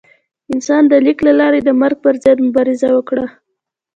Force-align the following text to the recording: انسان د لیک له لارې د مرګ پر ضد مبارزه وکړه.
انسان 0.53 0.83
د 0.91 0.93
لیک 1.05 1.19
له 1.27 1.33
لارې 1.39 1.59
د 1.63 1.69
مرګ 1.81 1.97
پر 2.03 2.15
ضد 2.23 2.37
مبارزه 2.47 2.89
وکړه. 2.93 3.25